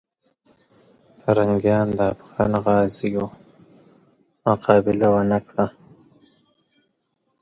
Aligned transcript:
پرنګیان 1.21 1.87
د 1.97 1.99
افغان 2.13 2.51
غازیو 2.65 3.25
مقابله 4.45 5.07
ونه 5.13 5.39
کړه. 5.47 5.65